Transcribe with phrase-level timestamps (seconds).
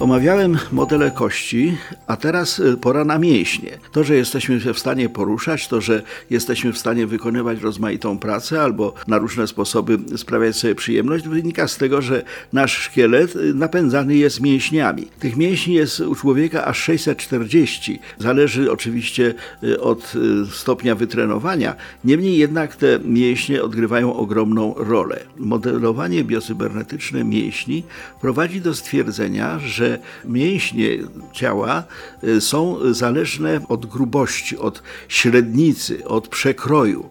[0.00, 3.70] Omawiałem modele kości, a teraz y, pora na mięśnie.
[3.92, 8.62] To, że jesteśmy się w stanie poruszać, to, że jesteśmy w stanie wykonywać rozmaitą pracę
[8.62, 12.22] albo na różne sposoby sprawiać sobie przyjemność, wynika z tego, że
[12.52, 15.06] nasz szkielet y, napędzany jest mięśniami.
[15.18, 17.98] Tych mięśni jest u człowieka aż 640.
[18.18, 20.12] Zależy oczywiście y, od
[20.52, 21.74] stopnia wytrenowania.
[22.04, 25.20] Niemniej jednak te mięśnie odgrywają ogromną rolę.
[25.38, 27.82] Modelowanie biocybernetyczne mięśni
[28.20, 29.87] prowadzi do stwierdzenia, że
[30.24, 30.88] mięśnie
[31.32, 31.84] ciała
[32.24, 37.10] y, są zależne od grubości, od średnicy, od przekroju.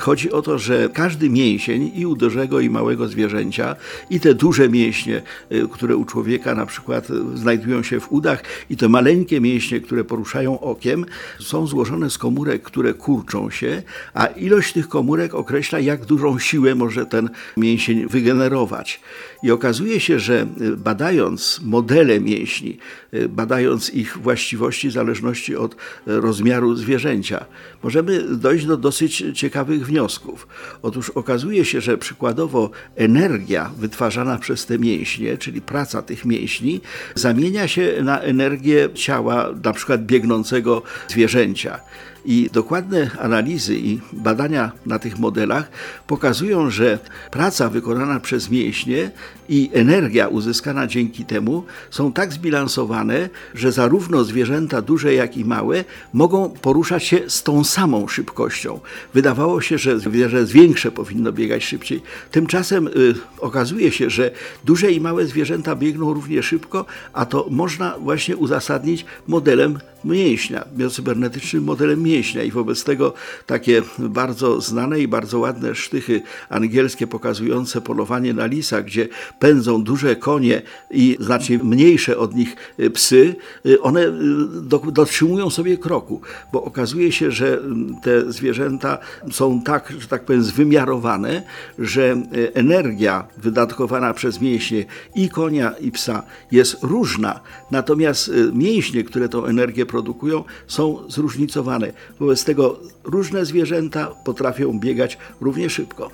[0.00, 3.76] Chodzi o to, że każdy mięsień i u dużego i małego zwierzęcia
[4.10, 8.76] i te duże mięśnie, y, które u człowieka na przykład znajdują się w udach i
[8.76, 11.04] te maleńkie mięśnie, które poruszają okiem,
[11.40, 13.82] są złożone z komórek, które kurczą się,
[14.14, 19.00] a ilość tych komórek określa, jak dużą siłę może ten mięsień wygenerować.
[19.42, 22.78] I okazuje się, że y, badając modele mięśni,
[23.14, 27.44] y, badając ich właściwości w zależności od rozmiaru zwierzęcia.
[27.82, 30.48] Możemy dojść do dosyć ciekawych wniosków.
[30.82, 36.80] Otóż okazuje się, że przykładowo energia wytwarzana przez te mięśnie, czyli praca tych mięśni,
[37.14, 41.80] zamienia się na energię ciała, na przykład biegnącego zwierzęcia.
[42.26, 45.70] I dokładne analizy i badania na tych modelach
[46.06, 46.98] pokazują, że
[47.30, 49.10] praca wykonana przez mięśnie
[49.48, 55.84] i energia uzyskana dzięki temu są tak zbilansowane, że zarówno zwierzęta duże, jak i małe
[56.12, 58.80] mogą poruszać się z tą samą szybkością.
[59.14, 62.02] Wydawało się, że zwierzę większe powinno biegać szybciej.
[62.30, 64.30] Tymczasem y, okazuje się, że
[64.64, 71.64] duże i małe zwierzęta biegną równie szybko, a to można właśnie uzasadnić modelem mięśnia, biocybernetycznym
[71.64, 73.14] modelem mięśnia i wobec tego
[73.46, 79.08] takie bardzo znane i bardzo ładne sztychy angielskie pokazujące polowanie na lisa, gdzie
[79.38, 83.36] pędzą duże konie i znacznie mniejsze od nich y, psy,
[83.66, 86.20] y, one y, dotrzymują sobie kroku,
[86.52, 87.60] bo okazuje się, że
[88.02, 88.98] te zwierzęta
[89.32, 91.42] są tak, że tak powiem, zwymiarowane,
[91.78, 92.22] że
[92.54, 97.40] energia wydatkowana przez mięśnie i konia, i psa jest różna,
[97.70, 101.92] natomiast mięśnie, które tą energię produkują, są zróżnicowane.
[102.20, 106.10] Wobec tego różne zwierzęta potrafią biegać równie szybko.